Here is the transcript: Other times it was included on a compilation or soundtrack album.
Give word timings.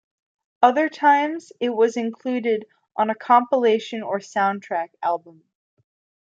Other 0.63 0.89
times 0.89 1.51
it 1.59 1.69
was 1.75 1.95
included 1.95 2.65
on 2.95 3.11
a 3.11 3.15
compilation 3.15 4.01
or 4.01 4.17
soundtrack 4.17 4.89
album. 5.03 5.43